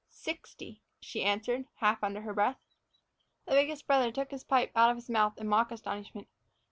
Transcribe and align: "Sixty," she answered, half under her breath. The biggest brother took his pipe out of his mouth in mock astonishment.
"Sixty," 0.09 0.81
she 0.99 1.23
answered, 1.23 1.65
half 1.75 2.03
under 2.03 2.21
her 2.21 2.33
breath. 2.33 2.57
The 3.45 3.51
biggest 3.53 3.85
brother 3.85 4.11
took 4.11 4.31
his 4.31 4.43
pipe 4.43 4.71
out 4.75 4.89
of 4.89 4.97
his 4.97 5.11
mouth 5.11 5.37
in 5.39 5.47
mock 5.47 5.69
astonishment. 5.71 6.27